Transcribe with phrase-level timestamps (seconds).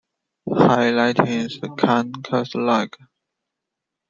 [0.49, 2.95] High latency can cause lag.